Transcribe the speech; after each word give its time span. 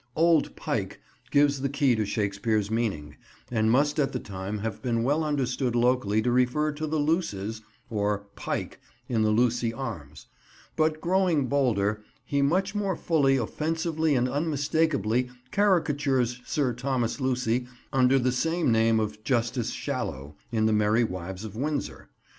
"Old 0.15 0.55
pike" 0.55 0.99
gives 1.29 1.61
the 1.61 1.69
key 1.69 1.93
to 1.93 2.07
Shakespeare's 2.07 2.71
meaning, 2.71 3.17
and 3.51 3.69
must 3.69 3.99
at 3.99 4.13
the 4.13 4.19
time 4.19 4.57
have 4.57 4.81
been 4.81 5.03
well 5.03 5.23
understood 5.23 5.75
locally 5.75 6.23
to 6.23 6.31
refer 6.31 6.71
to 6.71 6.87
the 6.87 6.97
luces, 6.97 7.61
or 7.87 8.25
pike, 8.35 8.79
in 9.07 9.21
the 9.21 9.29
Lucy 9.29 9.71
arms; 9.71 10.25
but, 10.75 11.01
growing 11.01 11.45
bolder, 11.45 12.01
he 12.25 12.41
much 12.41 12.73
more 12.73 12.95
fully, 12.95 13.37
offensively, 13.37 14.15
and 14.15 14.27
unmistakably 14.27 15.29
caricatures 15.51 16.41
Sir 16.47 16.73
Thomas 16.73 17.21
Lucy 17.21 17.67
under 17.93 18.17
the 18.17 18.31
same 18.31 18.71
name 18.71 18.99
of 18.99 19.23
"Justice 19.23 19.69
Shallow" 19.69 20.35
in 20.51 20.65
the 20.65 20.73
Merry 20.73 21.03
Wives 21.03 21.45
of 21.45 21.55
Windsor. 21.55 22.09